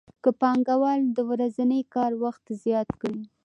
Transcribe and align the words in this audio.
که 0.23 0.29
پانګوال 0.41 1.01
د 1.17 1.19
ورځني 1.31 1.81
کار 1.93 2.11
وخت 2.23 2.45
زیات 2.63 2.89
کړي 3.01 3.23